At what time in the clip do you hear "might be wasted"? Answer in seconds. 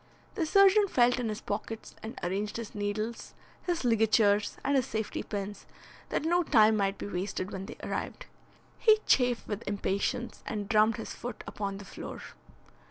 6.75-7.51